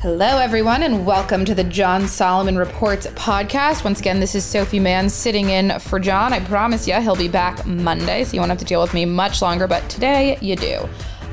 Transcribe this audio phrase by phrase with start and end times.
[0.00, 3.82] Hello, everyone, and welcome to the John Solomon Reports podcast.
[3.82, 6.34] Once again, this is Sophie Mann sitting in for John.
[6.34, 9.06] I promise you he'll be back Monday, so you won't have to deal with me
[9.06, 10.86] much longer, but today you do.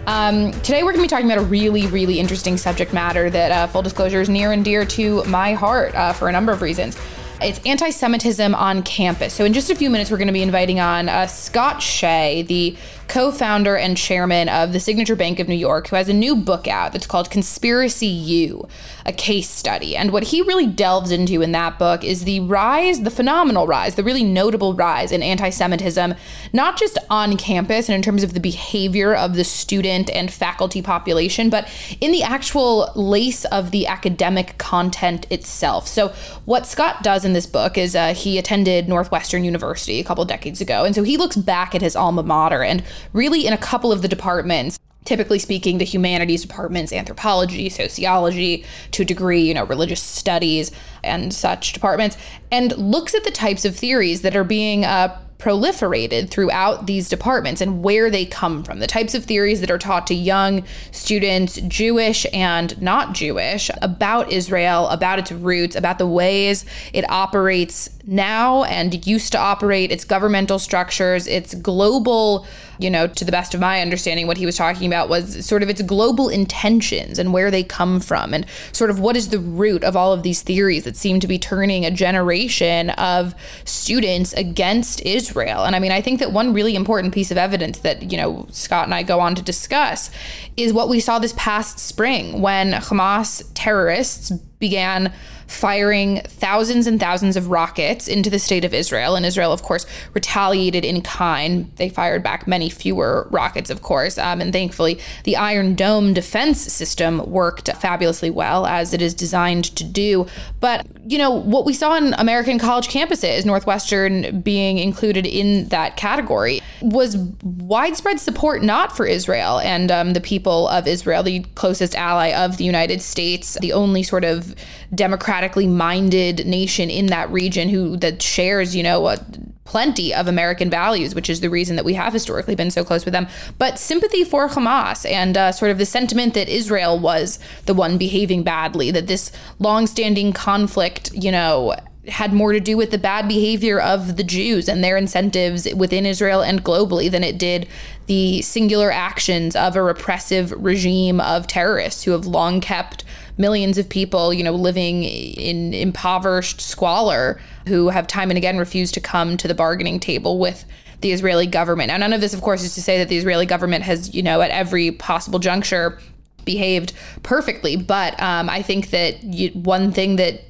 [0.07, 3.51] Um, today, we're going to be talking about a really, really interesting subject matter that,
[3.51, 6.61] uh, full disclosure, is near and dear to my heart uh, for a number of
[6.61, 6.97] reasons.
[7.43, 9.33] It's anti Semitism on campus.
[9.33, 12.43] So, in just a few minutes, we're going to be inviting on uh, Scott Shay,
[12.43, 12.75] the
[13.07, 16.35] co founder and chairman of the Signature Bank of New York, who has a new
[16.35, 18.67] book out that's called Conspiracy U,
[19.05, 19.95] a case study.
[19.95, 23.95] And what he really delves into in that book is the rise, the phenomenal rise,
[23.95, 26.15] the really notable rise in anti Semitism,
[26.53, 30.81] not just on campus and in terms of the behavior of the student and faculty
[30.81, 31.69] population, but
[32.01, 35.87] in the actual lace of the academic content itself.
[35.87, 36.09] So,
[36.45, 40.61] what Scott does in this book is uh, he attended Northwestern University a couple decades
[40.61, 40.83] ago.
[40.83, 44.01] And so he looks back at his alma mater and really in a couple of
[44.01, 50.01] the departments typically speaking the humanities departments anthropology sociology to a degree you know religious
[50.01, 50.71] studies
[51.03, 52.17] and such departments
[52.51, 57.59] and looks at the types of theories that are being uh, proliferated throughout these departments
[57.59, 61.59] and where they come from, the types of theories that are taught to young students,
[61.67, 66.63] Jewish and not Jewish, about Israel, about its roots, about the ways
[66.93, 72.47] it operates now and used to operate, its governmental structures, its global
[72.79, 75.63] you know, to the best of my understanding, what he was talking about was sort
[75.63, 79.39] of its global intentions and where they come from, and sort of what is the
[79.39, 83.35] root of all of these theories that seem to be turning a generation of
[83.65, 85.63] students against Israel.
[85.63, 88.47] And I mean, I think that one really important piece of evidence that, you know,
[88.51, 90.09] Scott and I go on to discuss
[90.57, 94.31] is what we saw this past spring when Hamas terrorists
[94.63, 95.11] began
[95.47, 99.15] firing thousands and thousands of rockets into the state of Israel.
[99.15, 101.71] And Israel, of course, retaliated in kind.
[101.75, 104.17] They fired back many fewer rockets, of course.
[104.17, 109.65] Um, and thankfully, the Iron Dome defense system worked fabulously well, as it is designed
[109.75, 110.27] to do.
[110.59, 115.97] But, you know, what we saw on American college campuses, Northwestern being included in that
[115.97, 121.95] category, was widespread support not for Israel and um, the people of Israel, the closest
[121.95, 124.52] ally of the United States, the only sort of
[124.93, 129.17] democratically minded nation in that region who that shares, you know, a,
[129.65, 133.05] plenty of American values, which is the reason that we have historically been so close
[133.05, 133.27] with them.
[133.57, 137.97] But sympathy for Hamas and uh, sort of the sentiment that Israel was the one
[137.97, 141.75] behaving badly, that this longstanding conflict, you know,
[142.07, 146.05] had more to do with the bad behavior of the Jews and their incentives within
[146.05, 147.67] Israel and globally than it did
[148.07, 153.05] the singular actions of a repressive regime of terrorists who have long kept
[153.37, 158.93] millions of people, you know, living in impoverished squalor who have time and again refused
[158.93, 160.65] to come to the bargaining table with
[161.01, 161.89] the Israeli government.
[161.89, 164.23] Now, none of this, of course, is to say that the Israeli government has, you
[164.23, 165.99] know, at every possible juncture
[166.45, 166.93] behaved
[167.23, 167.75] perfectly.
[167.75, 170.41] But um, I think that you, one thing that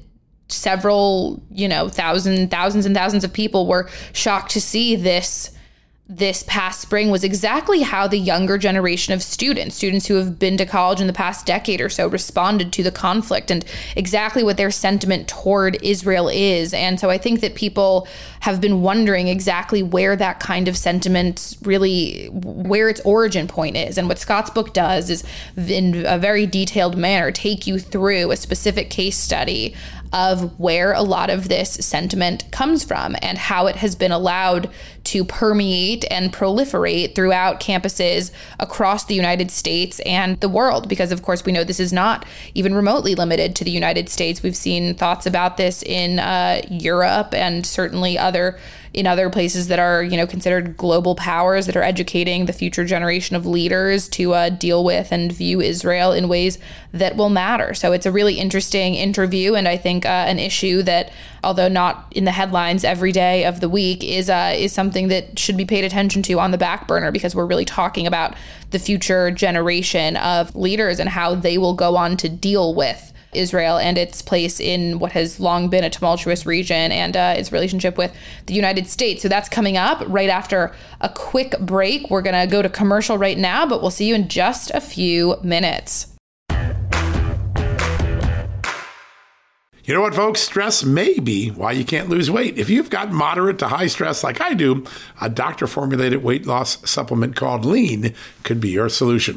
[0.48, 5.53] several, you know, thousand, thousands and thousands of people were shocked to see this
[6.06, 10.58] this past spring was exactly how the younger generation of students, students who have been
[10.58, 13.64] to college in the past decade or so, responded to the conflict and
[13.96, 16.74] exactly what their sentiment toward Israel is.
[16.74, 18.06] And so I think that people
[18.40, 23.96] have been wondering exactly where that kind of sentiment really, where its origin point is.
[23.96, 25.24] And what Scott's book does is,
[25.56, 29.74] in a very detailed manner, take you through a specific case study
[30.12, 34.70] of where a lot of this sentiment comes from and how it has been allowed
[35.04, 40.88] to permeate and proliferate throughout campuses across the United States and the world.
[40.88, 42.24] Because, of course, we know this is not
[42.54, 44.42] even remotely limited to the United States.
[44.42, 48.58] We've seen thoughts about this in uh, Europe and certainly other
[48.94, 52.84] in other places that are, you know, considered global powers that are educating the future
[52.84, 56.58] generation of leaders to uh, deal with and view Israel in ways
[56.92, 57.74] that will matter.
[57.74, 61.10] So it's a really interesting interview, and I think uh, an issue that,
[61.42, 65.38] although not in the headlines every day of the week, is uh, is something that
[65.38, 68.36] should be paid attention to on the back burner because we're really talking about
[68.70, 73.78] the future generation of leaders and how they will go on to deal with Israel
[73.78, 77.96] and its place in what has long been a tumultuous region and uh, its relationship
[77.96, 78.12] with
[78.46, 79.22] the United States.
[79.22, 82.10] So that's coming up right after a quick break.
[82.10, 84.80] We're going to go to commercial right now, but we'll see you in just a
[84.80, 86.14] few minutes.
[89.86, 90.40] You know what, folks?
[90.40, 92.56] Stress may be why you can't lose weight.
[92.56, 94.82] If you've got moderate to high stress like I do,
[95.20, 98.14] a doctor formulated weight loss supplement called Lean
[98.44, 99.36] could be your solution.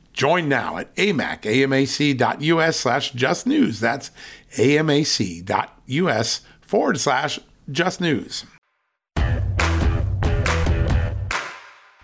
[0.13, 3.79] Join now at amac, amac.us slash just news.
[3.79, 4.11] That's
[4.57, 7.39] amac.us forward slash
[7.71, 8.45] just news.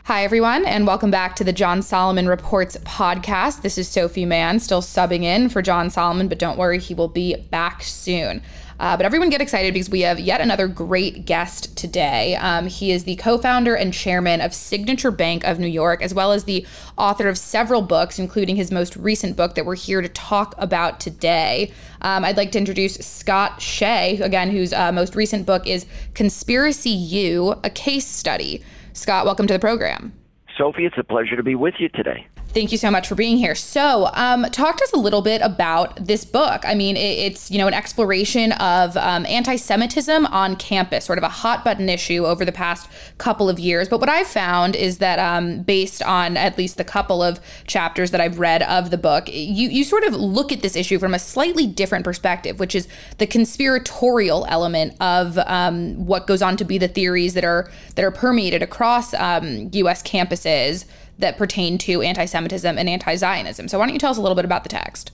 [0.08, 3.62] Hi, everyone, and welcome back to the John Solomon Reports podcast.
[3.62, 7.10] This is Sophie Mann, still subbing in for John Solomon, but don't worry, he will
[7.10, 8.42] be back soon.
[8.79, 12.36] Uh, but everyone get excited because we have yet another great guest today.
[12.36, 16.13] Um, he is the co founder and chairman of Signature Bank of New York, as
[16.13, 16.65] well as the
[16.98, 21.00] author of several books, including his most recent book that we're here to talk about
[21.00, 21.72] today.
[22.01, 26.89] Um, I'd like to introduce Scott Shay, again, whose uh, most recent book is Conspiracy
[26.89, 28.63] U, a case study.
[28.93, 30.13] Scott, welcome to the program.
[30.57, 32.27] Sophie, it's a pleasure to be with you today.
[32.54, 33.54] Thank you so much for being here.
[33.56, 36.63] So, um, talk to us a little bit about this book.
[36.66, 41.24] I mean, it, it's you know an exploration of um, anti-Semitism on campus, sort of
[41.24, 43.89] a hot button issue over the past couple of years.
[43.89, 48.12] But what I've found is that, um, based on at least the couple of chapters
[48.12, 51.13] that I've read of the book, you you sort of look at this issue from
[51.13, 52.88] a slightly different perspective, which is
[53.18, 58.06] the conspiratorial element of um, what goes on to be the theories that are that
[58.06, 59.20] are permeated across U.S.
[59.22, 60.86] Um, campuses
[61.18, 63.68] that pertain to anti Semitism and anti Zionism.
[63.68, 65.12] So, why don't you tell us a little bit about the text?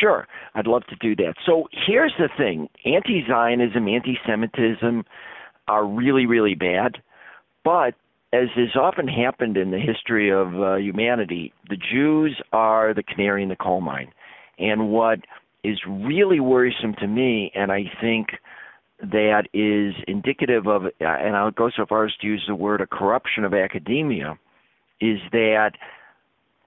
[0.00, 1.34] Sure, I'd love to do that.
[1.44, 5.04] So, here's the thing anti Zionism, anti Semitism
[5.68, 6.98] are really, really bad,
[7.64, 7.94] but
[8.32, 13.42] as has often happened in the history of uh, humanity, the Jews are the canary
[13.42, 14.12] in the coal mine.
[14.58, 15.20] And what
[15.62, 18.28] is really worrisome to me, and I think
[19.00, 22.86] that is indicative of, and I'll go so far as to use the word a
[22.86, 24.38] corruption of academia,
[25.00, 25.72] is that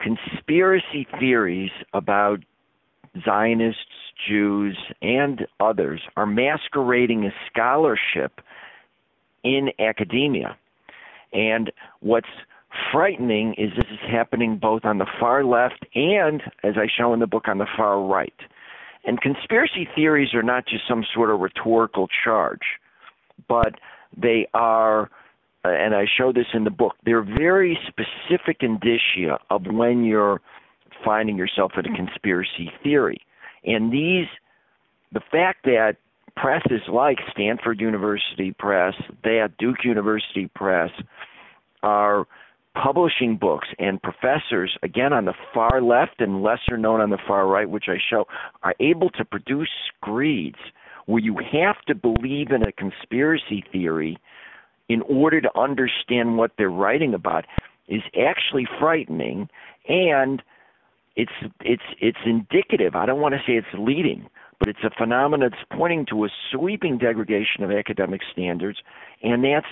[0.01, 2.39] conspiracy theories about
[3.25, 3.85] Zionists,
[4.27, 8.41] Jews, and others are masquerading as scholarship
[9.43, 10.57] in academia.
[11.33, 11.71] And
[12.01, 12.27] what's
[12.91, 17.19] frightening is this is happening both on the far left and, as I show in
[17.19, 18.33] the book, on the far right.
[19.05, 22.77] And conspiracy theories are not just some sort of rhetorical charge,
[23.47, 23.75] but
[24.15, 25.09] they are,
[25.65, 30.41] Uh, and I show this in the book, they're very specific indicia of when you're
[31.03, 33.21] finding yourself in a conspiracy theory.
[33.65, 34.27] And these,
[35.11, 35.97] the fact that
[36.35, 40.91] presses like Stanford University Press, that Duke University Press,
[41.83, 42.25] are
[42.81, 47.47] publishing books and professors, again on the far left and lesser known on the far
[47.47, 48.25] right, which I show,
[48.63, 50.59] are able to produce screeds
[51.05, 54.17] where you have to believe in a conspiracy theory
[54.89, 57.45] in order to understand what they're writing about
[57.87, 59.47] is actually frightening
[59.87, 60.41] and
[61.15, 61.31] it's
[61.61, 62.95] it's it's indicative.
[62.95, 64.29] I don't want to say it's leading,
[64.59, 68.79] but it's a phenomenon that's pointing to a sweeping degradation of academic standards
[69.21, 69.67] and that's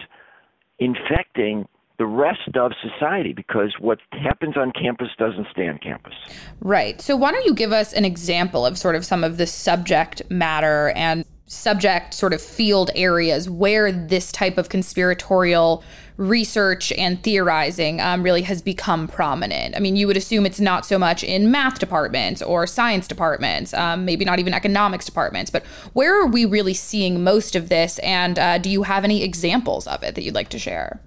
[0.80, 6.14] infecting the rest of society because what happens on campus doesn't stay on campus.
[6.62, 7.02] Right.
[7.02, 10.22] So, why don't you give us an example of sort of some of the subject
[10.30, 15.84] matter and subject sort of field areas where this type of conspiratorial
[16.18, 19.76] research and theorizing um, really has become prominent.
[19.76, 23.74] I mean, you would assume it's not so much in math departments or science departments,
[23.74, 27.98] um, maybe not even economics departments, but where are we really seeing most of this?
[28.00, 31.00] And uh, do you have any examples of it that you'd like to share?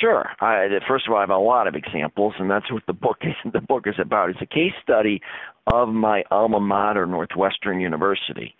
[0.00, 0.26] Sure.
[0.40, 3.18] I, first of all, I have a lot of examples, and that's what the book
[3.22, 3.34] is.
[3.52, 4.30] The book is about.
[4.30, 5.22] It's a case study
[5.72, 8.54] of my alma mater, Northwestern University,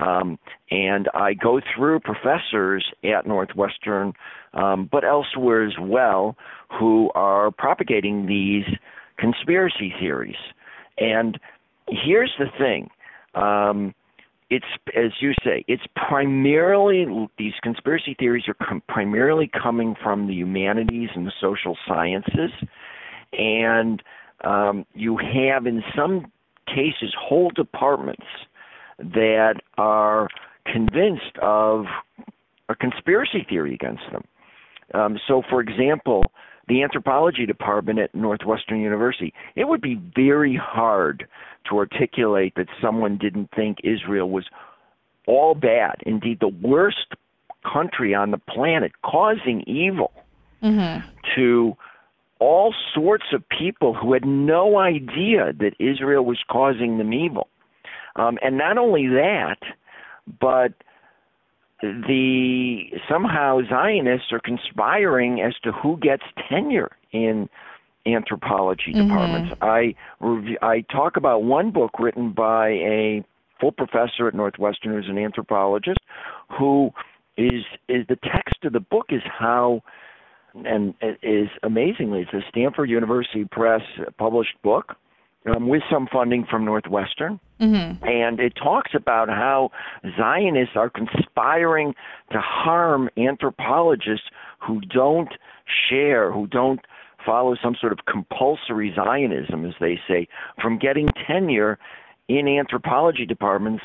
[0.00, 0.38] um,
[0.70, 4.14] and I go through professors at Northwestern,
[4.54, 6.36] um, but elsewhere as well,
[6.78, 8.64] who are propagating these
[9.18, 10.36] conspiracy theories.
[10.98, 11.38] And
[11.88, 12.90] here's the thing.
[13.34, 13.94] Um,
[14.48, 14.66] it's
[14.96, 17.06] as you say, it's primarily
[17.38, 22.50] these conspiracy theories are com- primarily coming from the humanities and the social sciences,
[23.32, 24.02] and
[24.42, 26.32] um, you have in some
[26.66, 28.26] cases whole departments
[29.00, 30.28] that are
[30.66, 31.86] convinced of
[32.68, 34.24] a conspiracy theory against them.
[34.94, 36.24] Um, so, for example,
[36.68, 41.26] the anthropology department at Northwestern University, it would be very hard
[41.68, 44.44] to articulate that someone didn't think Israel was
[45.26, 47.14] all bad, indeed, the worst
[47.70, 50.12] country on the planet, causing evil
[50.62, 51.06] mm-hmm.
[51.36, 51.76] to
[52.38, 57.48] all sorts of people who had no idea that Israel was causing them evil.
[58.16, 59.58] Um, and not only that,
[60.40, 60.72] but
[61.82, 67.48] the somehow Zionists are conspiring as to who gets tenure in
[68.06, 69.08] anthropology mm-hmm.
[69.08, 69.54] departments.
[69.60, 69.94] I
[70.62, 73.24] I talk about one book written by a
[73.60, 75.98] full professor at Northwestern who's an anthropologist
[76.58, 76.90] who
[77.36, 79.82] is is the text of the book is how
[80.54, 83.82] and is amazingly it's a Stanford University Press
[84.18, 84.96] published book
[85.46, 87.40] um, with some funding from Northwestern.
[87.60, 88.04] Mm-hmm.
[88.04, 89.70] And it talks about how
[90.16, 91.94] Zionists are conspiring
[92.32, 94.26] to harm anthropologists
[94.58, 95.32] who don't
[95.88, 96.80] share, who don't
[97.24, 100.26] follow some sort of compulsory Zionism, as they say,
[100.60, 101.78] from getting tenure
[102.28, 103.82] in anthropology departments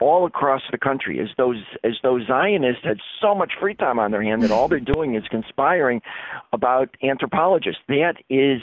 [0.00, 4.10] all across the country as those as those Zionists had so much free time on
[4.10, 6.02] their hand that all they're doing is conspiring
[6.52, 7.82] about anthropologists.
[7.88, 8.62] That is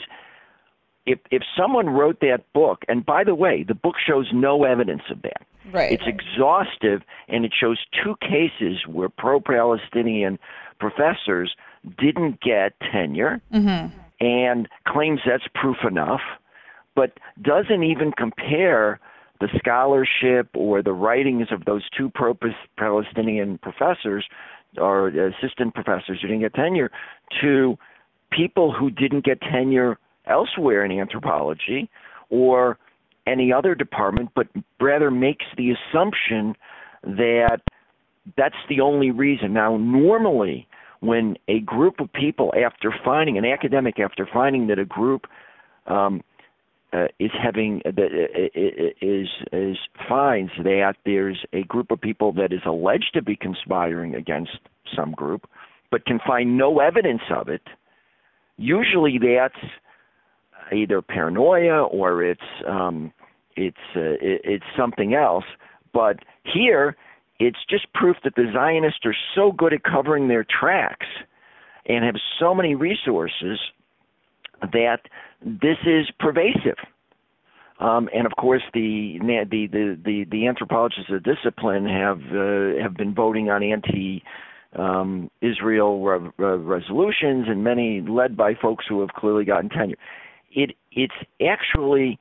[1.06, 5.02] if if someone wrote that book, and by the way, the book shows no evidence
[5.10, 5.46] of that.
[5.72, 5.92] Right.
[5.92, 10.38] It's exhaustive, and it shows two cases where pro-Palestinian
[10.78, 11.54] professors
[11.98, 13.96] didn't get tenure, mm-hmm.
[14.20, 16.22] and claims that's proof enough,
[16.94, 19.00] but doesn't even compare
[19.40, 24.26] the scholarship or the writings of those two pro-Palestinian professors
[24.76, 26.90] or assistant professors who didn't get tenure
[27.40, 27.76] to
[28.30, 29.98] people who didn't get tenure
[30.30, 31.90] elsewhere in anthropology
[32.30, 32.78] or
[33.26, 34.46] any other department, but
[34.80, 36.54] rather makes the assumption
[37.02, 37.60] that
[38.36, 39.52] that's the only reason.
[39.52, 40.66] Now, normally,
[41.00, 45.26] when a group of people, after finding an academic, after finding that a group
[45.86, 46.22] um,
[46.92, 47.90] uh, is having uh,
[48.56, 49.76] is is
[50.08, 54.58] finds that there's a group of people that is alleged to be conspiring against
[54.94, 55.48] some group,
[55.90, 57.62] but can find no evidence of it.
[58.56, 59.64] Usually, that's
[60.72, 63.12] either paranoia or it's um,
[63.56, 65.44] it's uh, it, it's something else.
[65.92, 66.96] But here,
[67.38, 71.06] it's just proof that the Zionists are so good at covering their tracks
[71.86, 73.58] and have so many resources
[74.72, 75.00] that
[75.42, 76.76] this is pervasive.
[77.80, 82.94] Um, and of course, the the the the, the anthropologists of discipline have uh, have
[82.94, 84.22] been voting on anti
[84.76, 89.96] um, Israel re- re- resolutions, and many led by folks who have clearly gotten tenure.
[90.50, 92.18] It it's actually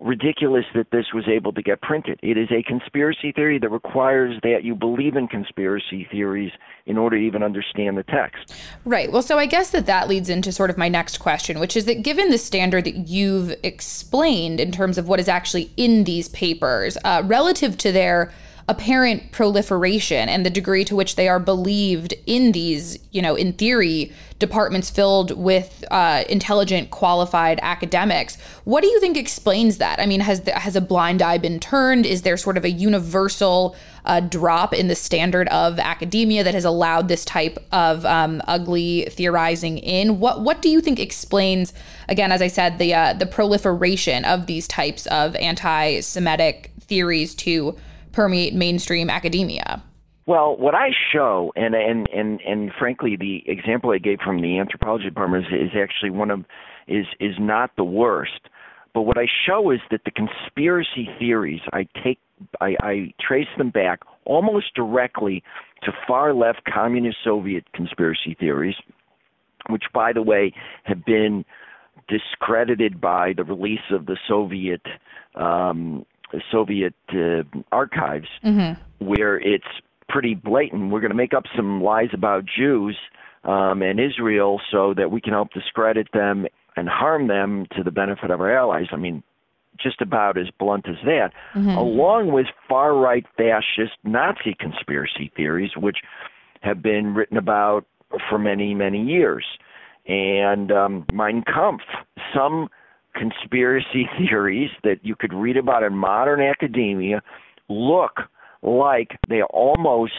[0.00, 2.18] ridiculous that this was able to get printed.
[2.22, 6.52] It is a conspiracy theory that requires that you believe in conspiracy theories
[6.84, 8.54] in order to even understand the text.
[8.84, 9.10] Right.
[9.10, 11.86] Well, so I guess that that leads into sort of my next question, which is
[11.86, 16.28] that given the standard that you've explained in terms of what is actually in these
[16.28, 18.32] papers, uh, relative to their
[18.66, 23.52] apparent proliferation and the degree to which they are believed in these, you know, in
[23.52, 28.36] theory, departments filled with uh, intelligent, qualified academics.
[28.64, 30.00] What do you think explains that?
[30.00, 32.06] I mean, has the, has a blind eye been turned?
[32.06, 36.64] Is there sort of a universal uh, drop in the standard of academia that has
[36.64, 40.20] allowed this type of um, ugly theorizing in?
[40.20, 41.72] What what do you think explains?
[42.08, 47.76] Again, as I said, the uh, the proliferation of these types of anti-Semitic theories to
[48.14, 49.82] permeate mainstream academia?
[50.26, 54.58] Well, what I show, and and and and frankly, the example I gave from the
[54.58, 56.44] anthropology department is, is actually one of
[56.88, 58.40] is is not the worst.
[58.94, 62.18] But what I show is that the conspiracy theories I take
[62.60, 65.42] I, I trace them back almost directly
[65.82, 68.76] to far left communist Soviet conspiracy theories,
[69.68, 70.52] which, by the way,
[70.84, 71.44] have been
[72.08, 74.82] discredited by the release of the Soviet
[75.34, 76.04] um,
[76.50, 78.80] Soviet uh, archives, mm-hmm.
[79.04, 79.64] where it's
[80.08, 80.90] pretty blatant.
[80.90, 82.96] We're going to make up some lies about Jews
[83.44, 87.90] um, and Israel so that we can help discredit them and harm them to the
[87.90, 88.86] benefit of our allies.
[88.92, 89.22] I mean,
[89.80, 91.70] just about as blunt as that, mm-hmm.
[91.70, 95.98] along with far right fascist Nazi conspiracy theories, which
[96.60, 97.84] have been written about
[98.28, 99.44] for many, many years.
[100.06, 101.82] And um, Mein Kampf,
[102.34, 102.68] some
[103.14, 107.22] conspiracy theories that you could read about in modern academia
[107.68, 108.20] look
[108.62, 110.12] like they're almost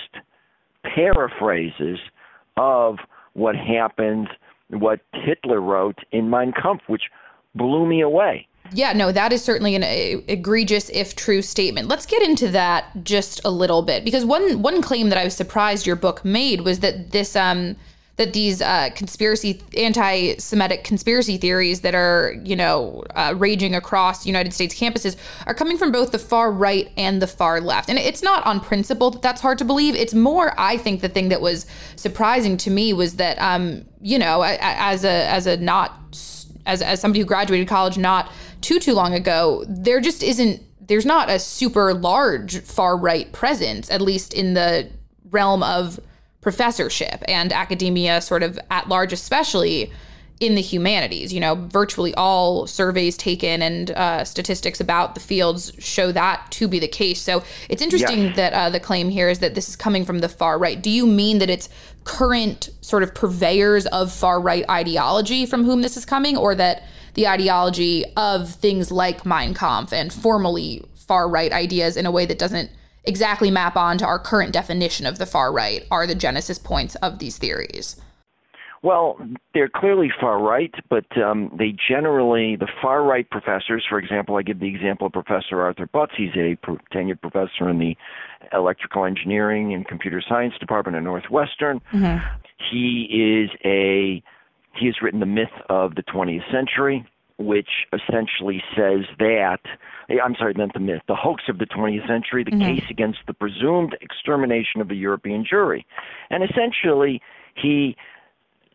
[0.83, 1.99] paraphrases
[2.57, 2.97] of
[3.33, 4.29] what happened,
[4.69, 7.03] what Hitler wrote in Mein Kampf, which
[7.53, 8.47] blew me away.
[8.71, 11.87] Yeah, no, that is certainly an egregious, if true, statement.
[11.87, 15.35] Let's get into that just a little bit because one one claim that I was
[15.35, 17.75] surprised your book made was that this um
[18.17, 24.53] that these uh, conspiracy, anti-Semitic conspiracy theories that are, you know, uh, raging across United
[24.53, 27.89] States campuses are coming from both the far right and the far left.
[27.89, 29.95] And it's not on principle that that's hard to believe.
[29.95, 31.65] It's more, I think, the thing that was
[31.97, 35.99] surprising to me was that, um, you know, as a as a not
[36.65, 41.05] as as somebody who graduated college not too too long ago, there just isn't there's
[41.05, 44.89] not a super large far right presence, at least in the
[45.31, 45.99] realm of
[46.45, 49.91] professorship and academia, sort of at large, especially
[50.39, 51.33] in the humanities.
[51.33, 56.67] You know, virtually all surveys taken and uh, statistics about the fields show that to
[56.67, 57.19] be the case.
[57.19, 60.29] So it's interesting that uh, the claim here is that this is coming from the
[60.29, 60.79] far right.
[60.79, 61.67] Do you mean that it's
[62.03, 66.83] current sort of purveyors of far right ideology from whom this is coming, or that
[67.15, 72.27] the ideology of things like Mein Kampf and formally far right ideas in a way
[72.27, 72.69] that doesn't
[73.07, 76.95] exactly map on to our current definition of the far right are the genesis points
[76.95, 78.01] of these theories?
[78.83, 79.17] Well,
[79.55, 84.43] they're clearly far right, but um, they generally, the far right professors, for example, I
[84.43, 86.11] give the example of Professor Arthur Butz.
[86.15, 86.55] He's a
[86.93, 87.97] tenured professor in the
[88.53, 91.81] electrical engineering and computer science department at Northwestern.
[91.91, 92.23] Mm-hmm.
[92.71, 94.21] He is a
[94.77, 99.59] he has written the myth of the 20th century which essentially says that
[100.09, 102.75] I'm sorry, not the myth, the hoax of the 20th century, the mm-hmm.
[102.75, 105.85] case against the presumed extermination of the European Jewry,
[106.29, 107.21] and essentially
[107.55, 107.95] he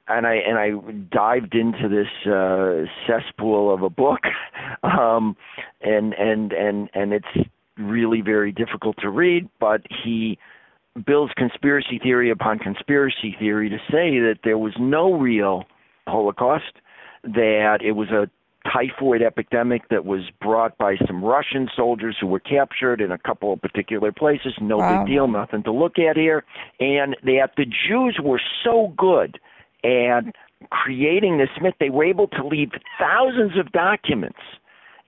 [0.08, 0.70] and I and I
[1.10, 4.20] dived into this uh, cesspool of a book,
[4.82, 5.36] um,
[5.80, 10.38] and and and and it's really very difficult to read, but he
[11.06, 15.64] builds conspiracy theory upon conspiracy theory to say that there was no real
[16.06, 16.72] Holocaust,
[17.22, 18.28] that it was a
[18.72, 23.52] typhoid epidemic that was brought by some Russian soldiers who were captured in a couple
[23.52, 24.54] of particular places.
[24.60, 25.04] No Wow.
[25.04, 26.44] big deal, nothing to look at here.
[26.78, 29.40] And that the Jews were so good
[29.84, 30.24] at
[30.70, 34.38] creating this myth, they were able to leave thousands of documents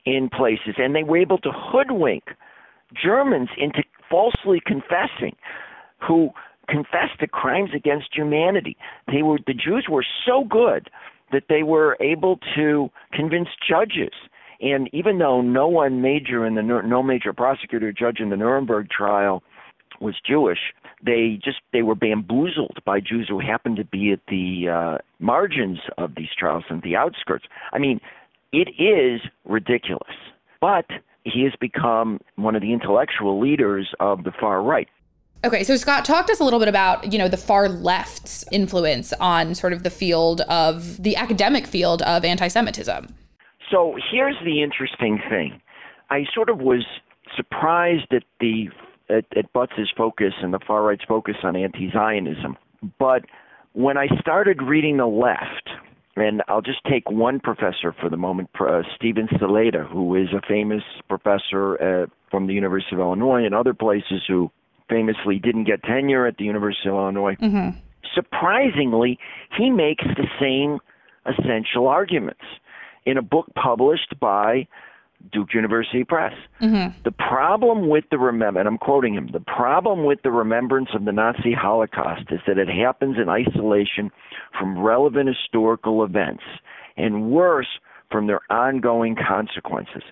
[0.04, 2.24] in places, and they were able to hoodwink
[2.94, 5.36] Germans into falsely confessing,
[5.98, 6.30] who
[6.68, 8.76] confessed to crimes against humanity.
[9.06, 10.88] They were the Jews were so good
[11.32, 14.12] that they were able to convince judges.
[14.60, 18.36] And even though no one major in the no major prosecutor or judge in the
[18.36, 19.42] Nuremberg trial
[20.00, 20.58] was Jewish,
[21.04, 25.78] they just they were bamboozled by Jews who happened to be at the uh, margins
[25.98, 27.44] of these trials and the outskirts.
[27.72, 28.00] I mean,
[28.52, 30.14] it is ridiculous,
[30.60, 30.86] but
[31.24, 34.88] he has become one of the intellectual leaders of the far right.
[35.44, 38.44] Okay, so Scott, talk to us a little bit about, you know, the far left's
[38.52, 43.12] influence on sort of the field of the academic field of anti-Semitism.
[43.68, 45.60] So here's the interesting thing.
[46.10, 46.84] I sort of was
[47.36, 48.68] surprised at the
[49.08, 49.46] at, at
[49.96, 52.56] focus and the far right's focus on anti-Zionism,
[52.98, 53.24] but
[53.72, 55.68] when I started reading the left,
[56.16, 60.46] and I'll just take one professor for the moment, uh, Steven Salaita, who is a
[60.46, 64.50] famous professor uh, from the University of Illinois and other places who
[64.92, 67.36] famously didn't get tenure at the University of Illinois.
[67.36, 67.78] Mm-hmm.
[68.14, 69.18] Surprisingly,
[69.56, 70.78] he makes the same
[71.26, 72.42] essential arguments
[73.06, 74.66] in a book published by
[75.32, 76.34] Duke University Press.
[76.60, 77.00] Mm-hmm.
[77.04, 81.04] The problem with the remember, and I'm quoting him, the problem with the remembrance of
[81.04, 84.10] the Nazi Holocaust is that it happens in isolation
[84.58, 86.42] from relevant historical events,
[86.96, 87.78] and worse,
[88.10, 90.02] from their ongoing consequences.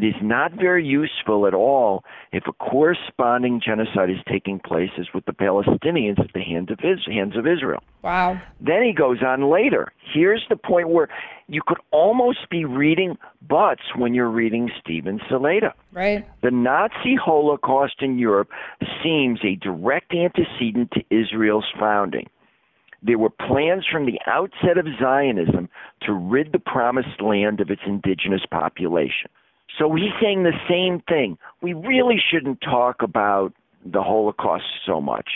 [0.00, 5.04] It is not very useful at all if a corresponding genocide is taking place as
[5.12, 7.82] with the Palestinians at the hands of, hands of Israel.
[8.00, 8.40] Wow.
[8.62, 9.92] Then he goes on later.
[10.14, 11.08] Here's the point where
[11.48, 15.74] you could almost be reading Butz when you're reading Steven Salaita.
[15.92, 16.26] Right.
[16.42, 18.48] The Nazi Holocaust in Europe
[19.04, 22.26] seems a direct antecedent to Israel's founding.
[23.02, 25.68] There were plans from the outset of Zionism
[26.04, 29.28] to rid the promised land of its indigenous population.
[29.78, 31.38] So he's saying the same thing.
[31.62, 33.52] We really shouldn't talk about
[33.84, 35.28] the Holocaust so much.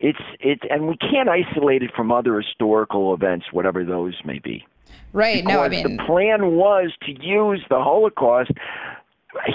[0.00, 4.66] It's it and we can't isolate it from other historical events, whatever those may be.
[5.12, 5.44] Right.
[5.44, 8.52] No, I mean, the plan was to use the Holocaust.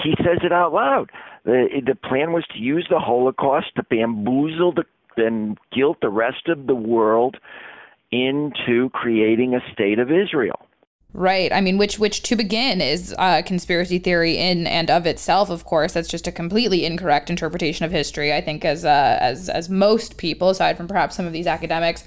[0.02, 1.10] He says it out loud.
[1.44, 4.84] The the plan was to use the Holocaust to bamboozle the
[5.16, 7.36] and guilt the rest of the world
[8.10, 10.63] into creating a state of Israel.
[11.16, 11.52] Right.
[11.52, 15.48] I mean, which which to begin is uh, conspiracy theory in and of itself.
[15.48, 18.34] Of course, that's just a completely incorrect interpretation of history.
[18.34, 22.02] I think, as uh, as as most people, aside from perhaps some of these academics,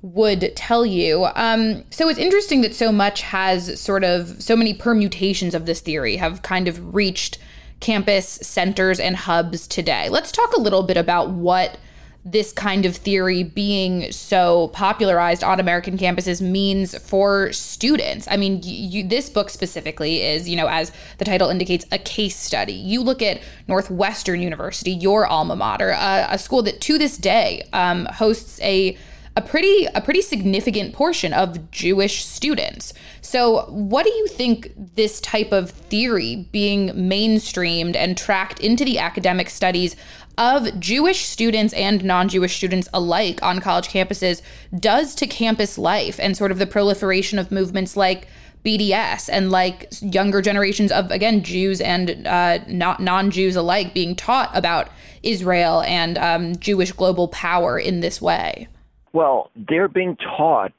[0.00, 1.26] would tell you.
[1.34, 5.80] Um, so it's interesting that so much has sort of so many permutations of this
[5.80, 7.38] theory have kind of reached
[7.80, 10.08] campus centers and hubs today.
[10.08, 11.78] Let's talk a little bit about what
[12.24, 18.28] this kind of theory being so popularized on American campuses means for students.
[18.30, 22.36] I mean, you, this book specifically is, you know, as the title indicates, a case
[22.36, 22.74] study.
[22.74, 27.68] You look at Northwestern University, your alma mater, uh, a school that to this day
[27.72, 28.96] um, hosts a
[29.34, 32.92] a pretty a pretty significant portion of Jewish students.
[33.22, 38.98] So, what do you think this type of theory being mainstreamed and tracked into the
[38.98, 39.96] academic studies
[40.38, 44.42] of Jewish students and non-Jewish students alike on college campuses
[44.78, 48.26] does to campus life and sort of the proliferation of movements like
[48.64, 54.50] BDS and like younger generations of again Jews and uh, not non-Jews alike being taught
[54.54, 54.88] about
[55.22, 58.68] Israel and um, Jewish global power in this way.
[59.12, 60.72] Well, they're being taught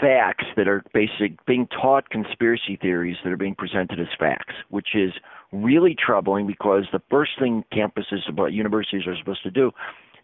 [0.00, 4.94] facts that are basic, being taught conspiracy theories that are being presented as facts, which
[4.94, 5.12] is
[5.52, 9.70] really troubling because the first thing campuses, about universities are supposed to do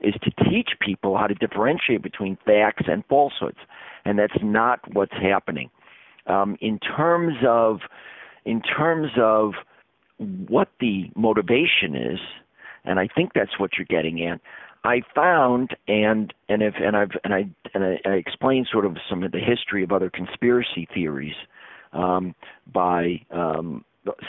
[0.00, 3.58] is to teach people how to differentiate between facts and falsehoods,
[4.04, 5.70] and that's not what's happening.
[6.26, 7.80] Um, in terms of,
[8.44, 9.52] in terms of
[10.18, 12.18] what the motivation is,
[12.84, 14.40] and I think that's what you're getting at.
[14.84, 18.98] I found and and if and I've and I and I, I explained sort of
[19.08, 21.34] some of the history of other conspiracy theories
[21.94, 22.34] um,
[22.70, 23.84] by um,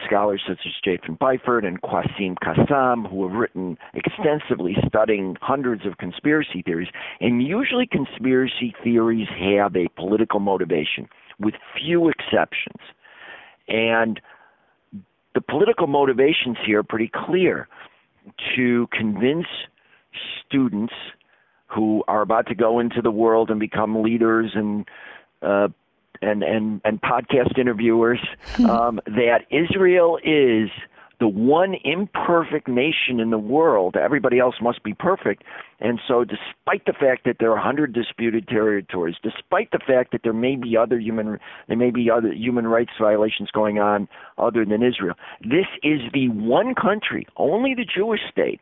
[0.06, 5.98] scholars such as Jovan Byford and Quassim Cassam, who have written extensively studying hundreds of
[5.98, 6.90] conspiracy theories.
[7.20, 11.08] And usually, conspiracy theories have a political motivation,
[11.40, 12.82] with few exceptions.
[13.68, 14.22] And
[15.34, 17.68] the political motivations here are pretty clear
[18.56, 19.48] to convince
[20.46, 20.94] students
[21.68, 24.88] who are about to go into the world and become leaders and
[25.42, 25.68] uh,
[26.26, 28.20] and and and podcast interviewers
[28.70, 30.70] um, that Israel is
[31.20, 33.96] the one imperfect nation in the world.
[33.96, 35.44] Everybody else must be perfect.
[35.80, 40.22] And so, despite the fact that there are 100 disputed territories, despite the fact that
[40.24, 44.08] there may be other human there may be other human rights violations going on
[44.38, 48.60] other than Israel, this is the one country, only the Jewish state,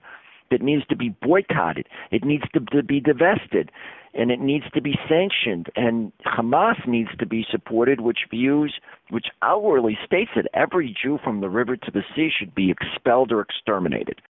[0.53, 1.87] that needs to be boycotted.
[2.11, 3.71] It needs to, to be divested
[4.13, 8.75] and it needs to be sanctioned and Hamas needs to be supported which views
[9.09, 13.31] which outwardly states that every Jew from the river to the sea should be expelled
[13.31, 14.21] or exterminated.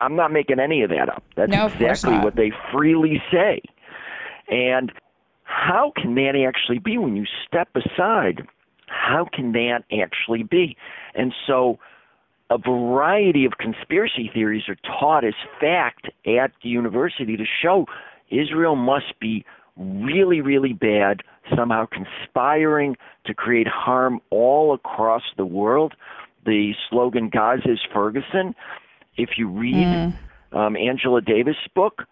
[0.00, 1.24] I'm not making any of that up.
[1.36, 3.60] That's no, exactly what they freely say.
[4.48, 4.92] And
[5.44, 8.46] how can that actually be when you step aside?
[8.86, 10.76] How can that actually be?
[11.14, 11.78] And so
[12.50, 17.86] a variety of conspiracy theories are taught as fact at the university to show
[18.30, 19.44] Israel must be
[19.76, 21.22] really, really bad,
[21.56, 25.94] somehow conspiring to create harm all across the world.
[26.44, 28.54] The slogan Gaza is Ferguson.
[29.16, 30.14] If you read mm.
[30.52, 32.02] um, Angela Davis' book,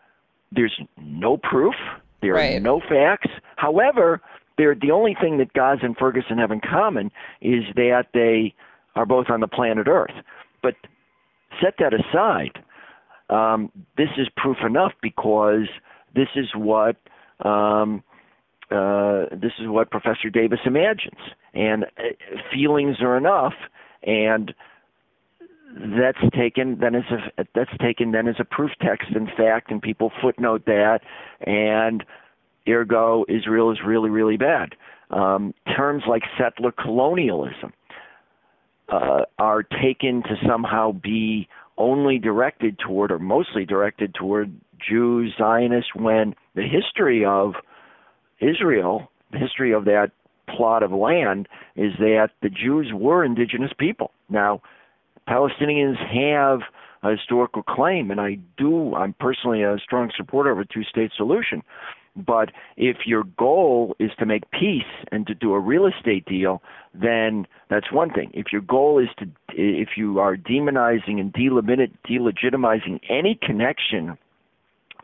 [0.50, 1.74] there's no proof.
[2.20, 2.56] There right.
[2.56, 3.28] are no facts.
[3.56, 4.20] However,
[4.56, 8.54] they're, the only thing that Gaza and Ferguson have in common is that they
[8.94, 10.14] are both on the planet Earth.
[10.62, 10.74] But
[11.60, 12.62] set that aside.
[13.30, 15.68] Um, this is proof enough because
[16.14, 16.96] this is what
[17.44, 18.02] um,
[18.70, 21.20] uh, this is what Professor Davis imagines,
[21.54, 22.02] and uh,
[22.52, 23.54] feelings are enough,
[24.02, 24.54] and
[25.96, 27.04] that's taken then as
[27.38, 31.00] a that's taken then as a proof text in fact, and people footnote that,
[31.40, 32.04] and
[32.68, 34.74] ergo Israel is really really bad.
[35.10, 37.72] Um, terms like settler colonialism
[38.88, 44.52] uh, are taken to somehow be only directed toward or mostly directed toward
[44.86, 47.54] Jews, Zionists, when the history of
[48.40, 50.10] Israel, the history of that
[50.48, 54.10] plot of land, is that the Jews were indigenous people.
[54.28, 54.60] Now,
[55.28, 56.60] Palestinians have
[57.02, 61.12] a historical claim, and I do, I'm personally a strong supporter of a two state
[61.16, 61.62] solution.
[62.14, 66.62] But if your goal is to make peace and to do a real estate deal,
[66.92, 68.30] then that's one thing.
[68.34, 74.18] If your goal is to, if you are demonizing and delegitimizing any connection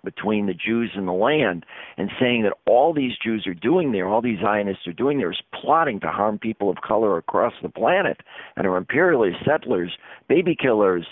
[0.04, 1.64] between the Jews and the land
[1.96, 5.32] and saying that all these Jews are doing there, all these Zionists are doing there
[5.32, 8.18] is plotting to harm people of color across the planet
[8.56, 9.92] and are imperialist settlers,
[10.28, 11.06] baby killers.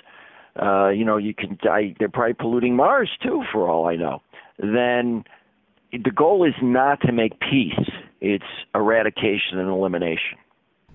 [0.61, 1.95] Uh, you know, you can die.
[1.99, 4.23] They're probably polluting Mars too, for all I know.
[4.59, 5.25] Then
[6.03, 7.89] the goal is not to make peace;
[8.21, 10.39] it's eradication and elimination.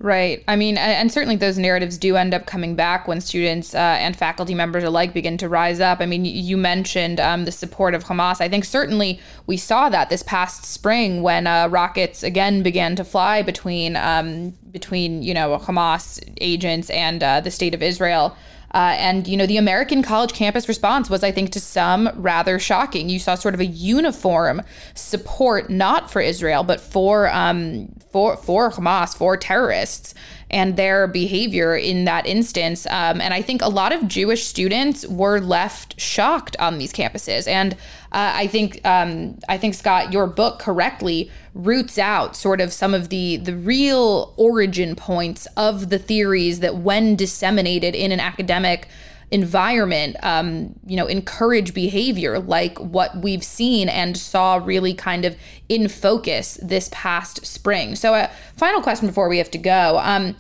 [0.02, 0.44] Right.
[0.48, 4.16] I mean, and certainly those narratives do end up coming back when students uh, and
[4.16, 6.02] faculty members alike begin to rise up.
[6.02, 8.42] I mean, you mentioned um, the support of Hamas.
[8.42, 13.04] I think certainly we saw that this past spring when uh, rockets again began to
[13.04, 18.36] fly between um, between you know Hamas agents and uh, the state of Israel.
[18.74, 22.60] Uh, and, you know, the American college campus response was, I think, to some rather
[22.60, 23.10] shocking.
[23.10, 24.62] You saw sort of a uniform
[24.94, 30.14] support, not for Israel, but for, um, for, for Hamas, for terrorists
[30.52, 32.86] and their behavior in that instance.
[32.86, 37.48] Um, and I think a lot of Jewish students were left shocked on these campuses.
[37.48, 37.74] And
[38.12, 42.94] uh, I think um, I think Scott, your book correctly roots out sort of some
[42.94, 48.88] of the the real origin points of the theories that, when disseminated in an academic
[49.32, 55.38] environment, um, you know, encourage behavior like what we've seen and saw really kind of
[55.70, 57.96] in focus this past spring.
[57.96, 60.00] So, a final question before we have to go.
[60.04, 60.36] Um,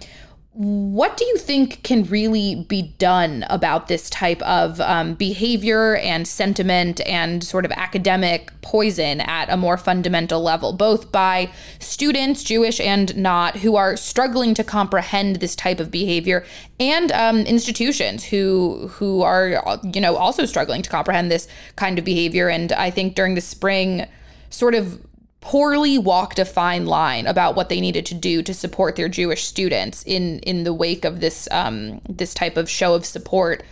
[0.53, 6.27] what do you think can really be done about this type of um, behavior and
[6.27, 12.81] sentiment and sort of academic poison at a more fundamental level, both by students, Jewish
[12.81, 16.43] and not, who are struggling to comprehend this type of behavior,
[16.81, 22.03] and um, institutions who who are you know also struggling to comprehend this kind of
[22.03, 22.49] behavior?
[22.49, 24.05] And I think during the spring,
[24.49, 24.99] sort of
[25.41, 29.43] poorly walked a fine line about what they needed to do to support their Jewish
[29.43, 33.63] students in in the wake of this um, this type of show of support,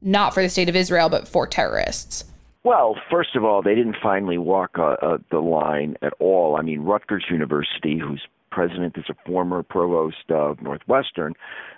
[0.00, 2.24] not for the state of Israel but for terrorists.
[2.64, 6.56] Well, first of all, they didn't finally walk uh, uh, the line at all.
[6.56, 11.34] I mean, Rutgers University, whose president is a former provost of Northwestern,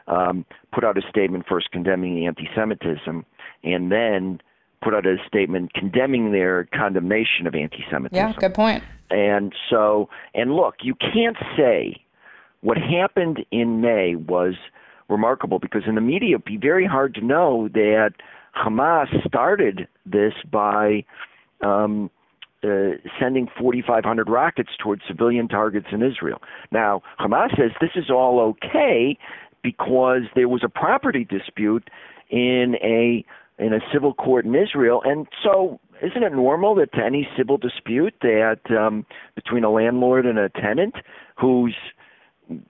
[0.06, 3.26] um, put out a statement first condemning anti-Semitism,
[3.64, 4.40] and then
[4.80, 8.16] put out a statement condemning their condemnation of anti-Semitism.
[8.16, 8.82] Yeah, good point.
[9.10, 12.02] And so, and look, you can't say
[12.60, 14.54] what happened in May was
[15.08, 18.14] remarkable because in the media it'd be very hard to know that
[18.54, 21.04] Hamas started this by
[21.62, 22.10] um,
[22.64, 26.42] uh, sending 4,500 rockets towards civilian targets in Israel.
[26.72, 29.16] Now, Hamas says this is all okay
[29.62, 31.88] because there was a property dispute
[32.30, 33.24] in a
[33.62, 37.56] in a civil court in Israel, and so isn't it normal that to any civil
[37.56, 40.94] dispute that um, between a landlord and a tenant,
[41.40, 41.74] who's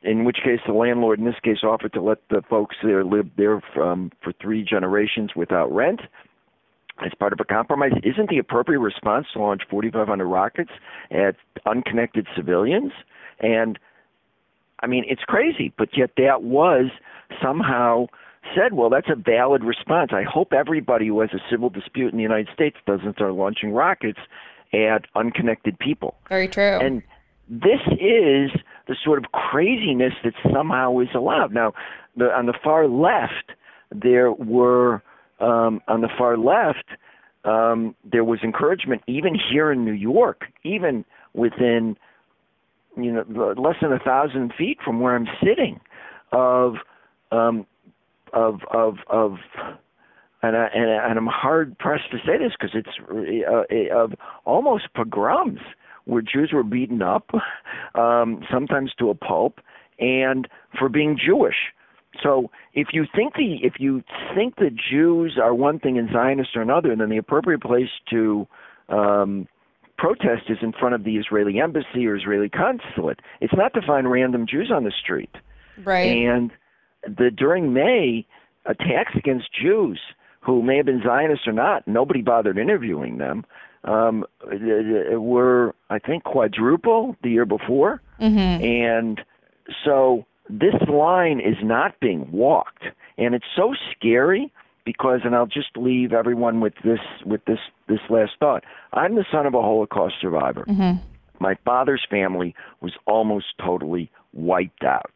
[0.02, 3.28] in which case the landlord in this case offered to let the folks there live
[3.36, 6.00] there from, for three generations without rent
[7.04, 7.92] as part of a compromise?
[8.02, 10.70] Isn't the appropriate response to launch 4500 rockets
[11.10, 11.36] at
[11.66, 12.92] unconnected civilians?
[13.40, 13.78] And
[14.80, 16.86] i mean it's crazy but yet that was
[17.42, 18.06] somehow
[18.54, 20.10] said well that's a valid response.
[20.12, 23.72] I hope everybody who has a civil dispute in the united states doesn't start launching
[23.72, 24.20] rockets
[24.72, 26.14] at unconnected people.
[26.28, 26.78] Very true.
[26.78, 27.02] And
[27.48, 28.50] this is
[28.86, 31.52] the sort of craziness that somehow is allowed.
[31.52, 31.72] Now,
[32.16, 33.52] the, on the far left,
[33.90, 35.02] there were
[35.40, 36.84] um, on the far left,
[37.44, 41.96] um, there was encouragement, even here in New York, even within
[42.96, 45.80] you know less than a thousand feet from where I'm sitting,
[46.32, 46.74] of
[47.30, 47.66] um,
[48.32, 49.38] of of of
[50.42, 54.12] and I, and, I, and I'm hard pressed to say this because it's uh, of
[54.44, 55.60] almost pogroms
[56.04, 57.30] where Jews were beaten up,
[57.94, 59.60] um, sometimes to a pulp,
[59.98, 61.56] and for being Jewish.
[62.22, 64.02] So if you think the if you
[64.34, 68.46] think the Jews are one thing and Zionists are another, then the appropriate place to
[68.88, 69.46] um,
[69.98, 73.20] protest is in front of the Israeli embassy or Israeli consulate.
[73.40, 75.34] It's not to find random Jews on the street.
[75.84, 76.26] Right.
[76.26, 76.50] And
[77.02, 78.26] the during May
[78.66, 80.00] attacks against Jews
[80.40, 83.44] who may have been Zionists or not, nobody bothered interviewing them
[83.84, 88.00] um, were, I think, quadruple the year before.
[88.20, 88.64] Mm-hmm.
[88.64, 89.20] And
[89.84, 92.84] so this line is not being walked.
[93.16, 94.52] And it's so scary
[94.84, 97.58] because, and I'll just leave everyone with this, with this,
[97.88, 98.64] this last thought.
[98.92, 100.64] I'm the son of a Holocaust survivor.
[100.66, 101.04] Mm-hmm.
[101.40, 105.12] My father's family was almost totally wiped out.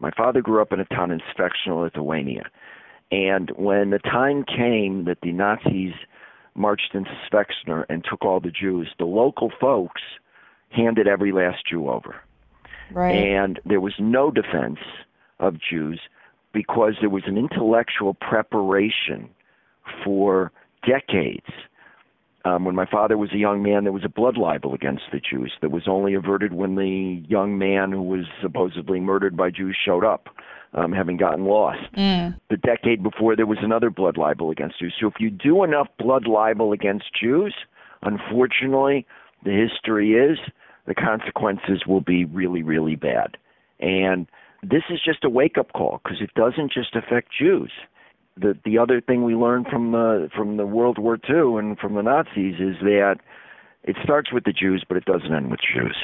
[0.00, 2.50] My father grew up in a town in Svechno, Lithuania.
[3.12, 5.92] And when the time came that the Nazis
[6.54, 10.02] marched into Svechno and took all the Jews, the local folks
[10.70, 12.16] handed every last Jew over.
[12.92, 13.14] Right.
[13.14, 14.78] And there was no defense
[15.38, 16.00] of Jews
[16.52, 19.28] because there was an intellectual preparation
[20.04, 20.50] for
[20.86, 21.46] decades.
[22.44, 25.20] Um, when my father was a young man, there was a blood libel against the
[25.20, 29.76] Jews that was only averted when the young man who was supposedly murdered by Jews
[29.84, 30.28] showed up
[30.72, 31.92] um, having gotten lost.
[31.96, 32.38] Mm.
[32.48, 34.94] The decade before, there was another blood libel against Jews.
[35.00, 37.54] So if you do enough blood libel against Jews,
[38.02, 39.06] unfortunately,
[39.44, 40.38] the history is
[40.86, 43.36] the consequences will be really, really bad.
[43.80, 44.26] And
[44.62, 47.72] this is just a wake up call because it doesn't just affect Jews.
[48.40, 51.94] The the other thing we learned from the from the World War II and from
[51.94, 53.16] the Nazis is that
[53.84, 55.96] it starts with the Jews, but it doesn't end with Jews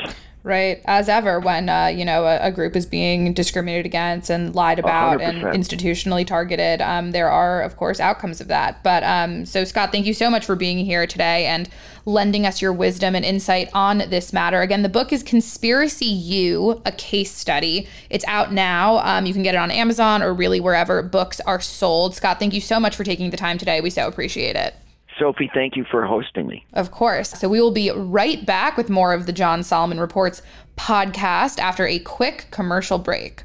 [0.46, 0.80] right?
[0.84, 4.78] As ever, when uh, you know a, a, group is being discriminated against and lied
[4.78, 5.28] about 100%.
[5.28, 8.82] and institutionally targeted, um, there are of course outcomes of that.
[8.84, 11.68] But um, so Scott, thank you so much for being here today and
[12.04, 14.60] lending us your wisdom and insight on this matter.
[14.60, 17.88] Again, the book is Conspiracy U, a case study.
[18.08, 18.98] It's out now.
[18.98, 22.14] Um, you can get it on Amazon or really wherever books are sold.
[22.14, 23.80] Scott, thank you so much for taking the time today.
[23.80, 24.76] We so appreciate it.
[25.18, 26.66] Sophie, thank you for hosting me.
[26.74, 27.30] Of course.
[27.30, 30.42] So we will be right back with more of the John Solomon Reports
[30.76, 33.44] podcast after a quick commercial break.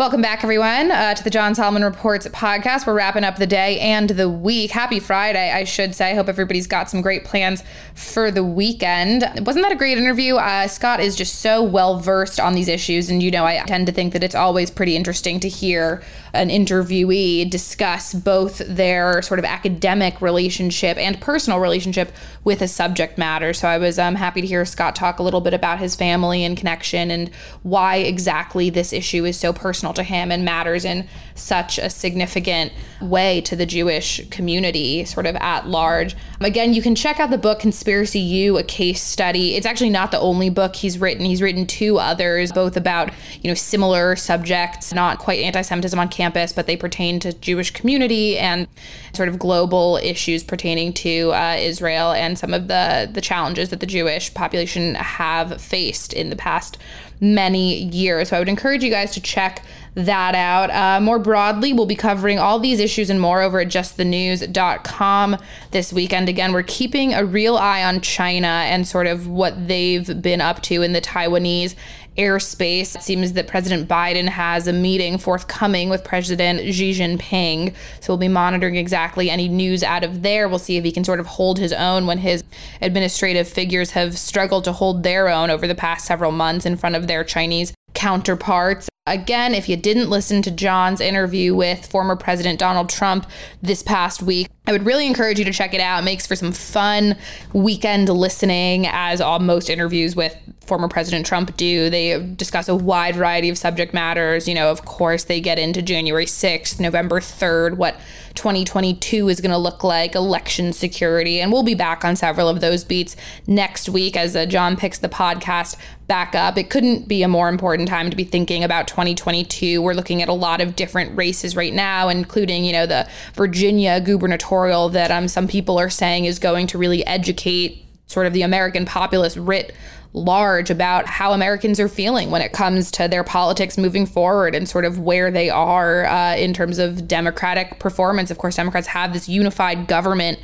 [0.00, 2.86] Welcome back, everyone, uh, to the John Solomon Reports podcast.
[2.86, 4.70] We're wrapping up the day and the week.
[4.70, 6.12] Happy Friday, I should say.
[6.12, 7.62] I hope everybody's got some great plans
[7.94, 9.30] for the weekend.
[9.44, 10.36] Wasn't that a great interview?
[10.36, 13.88] Uh, Scott is just so well versed on these issues, and you know, I tend
[13.88, 19.38] to think that it's always pretty interesting to hear an interviewee discuss both their sort
[19.38, 22.12] of academic relationship and personal relationship
[22.44, 23.52] with a subject matter.
[23.52, 26.44] So I was um, happy to hear Scott talk a little bit about his family
[26.44, 27.30] and connection and
[27.62, 31.08] why exactly this issue is so personal to him and matters in
[31.40, 36.14] such a significant way to the Jewish community, sort of at large.
[36.40, 39.54] Again, you can check out the book Conspiracy U, a case study.
[39.56, 41.24] It's actually not the only book he's written.
[41.24, 43.10] He's written two others, both about,
[43.42, 48.38] you know, similar subjects, not quite anti-Semitism on campus, but they pertain to Jewish community
[48.38, 48.68] and
[49.14, 53.80] sort of global issues pertaining to uh, Israel and some of the the challenges that
[53.80, 56.78] the Jewish population have faced in the past
[57.20, 58.28] many years.
[58.28, 59.62] So I would encourage you guys to check
[59.94, 60.70] that out.
[60.70, 65.36] Uh, more broadly, we'll be covering all these issues and more over at justthenews.com
[65.70, 66.28] this weekend.
[66.28, 70.62] Again, we're keeping a real eye on China and sort of what they've been up
[70.62, 71.74] to in the Taiwanese
[72.16, 72.94] airspace.
[72.94, 77.74] It seems that President Biden has a meeting forthcoming with President Xi Jinping.
[78.00, 80.48] So we'll be monitoring exactly any news out of there.
[80.48, 82.44] We'll see if he can sort of hold his own when his
[82.80, 86.96] administrative figures have struggled to hold their own over the past several months in front
[86.96, 88.88] of their Chinese counterparts.
[89.10, 93.26] Again, if you didn't listen to John's interview with former President Donald Trump
[93.60, 96.02] this past week, I would really encourage you to check it out.
[96.02, 97.16] It makes for some fun
[97.52, 101.90] weekend listening, as all most interviews with former President Trump do.
[101.90, 104.46] They discuss a wide variety of subject matters.
[104.46, 107.96] You know, of course, they get into January 6th, November 3rd, what
[108.40, 111.42] 2022 is going to look like, election security.
[111.42, 113.14] And we'll be back on several of those beats
[113.46, 115.76] next week as uh, John picks the podcast
[116.06, 116.56] back up.
[116.56, 119.82] It couldn't be a more important time to be thinking about 2022.
[119.82, 124.00] We're looking at a lot of different races right now, including, you know, the Virginia
[124.00, 128.42] gubernatorial that um, some people are saying is going to really educate sort of the
[128.42, 129.72] American populace writ
[130.12, 134.68] large about how Americans are feeling when it comes to their politics moving forward and
[134.68, 138.30] sort of where they are uh, in terms of democratic performance.
[138.30, 140.40] Of course, Democrats have this unified government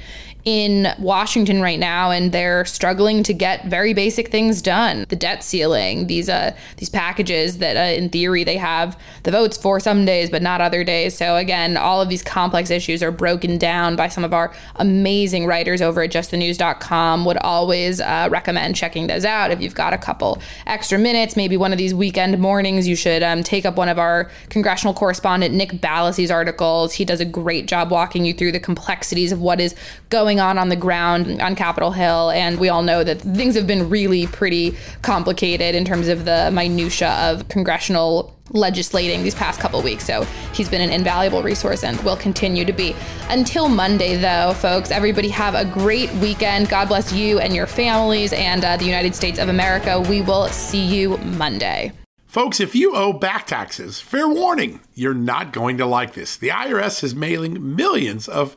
[0.46, 5.04] in Washington right now, and they're struggling to get very basic things done.
[5.08, 9.56] The debt ceiling, these uh, these packages that, uh, in theory, they have the votes
[9.56, 11.16] for some days, but not other days.
[11.16, 15.46] So again, all of these complex issues are broken down by some of our amazing
[15.46, 17.24] writers over at JustTheNews.com.
[17.24, 21.36] Would always uh, recommend checking those out if you've got a couple extra minutes.
[21.36, 24.94] Maybe one of these weekend mornings, you should um, take up one of our congressional
[24.94, 26.92] correspondent Nick Ballasy's articles.
[26.92, 29.74] He does a great job walking you through the complexities of what is
[30.08, 33.54] going going on on the ground on Capitol Hill, and we all know that things
[33.54, 39.58] have been really pretty complicated in terms of the minutia of congressional legislating these past
[39.58, 40.04] couple weeks.
[40.04, 40.22] So
[40.52, 42.94] he's been an invaluable resource and will continue to be.
[43.28, 46.68] Until Monday, though, folks, everybody have a great weekend.
[46.68, 50.00] God bless you and your families and uh, the United States of America.
[50.00, 51.92] We will see you Monday.
[52.26, 56.36] Folks, if you owe back taxes, fair warning, you're not going to like this.
[56.36, 58.56] The IRS is mailing millions of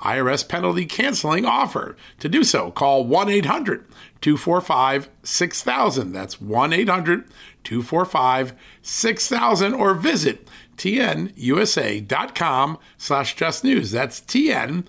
[0.00, 1.96] IRS penalty canceling offer.
[2.20, 3.84] To do so, call 1 800
[4.20, 6.12] 245 6000.
[6.12, 7.24] That's 1 800
[7.64, 13.90] 245 6000 or visit tnusa.com slash just news.
[13.90, 14.84] That's tnusa.com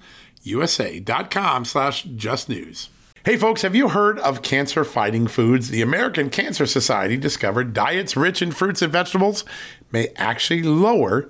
[1.66, 2.90] slash just news.
[3.26, 5.68] Hey folks, have you heard of cancer fighting foods?
[5.70, 9.44] The American Cancer Society discovered diets rich in fruits and vegetables
[9.92, 11.30] may actually lower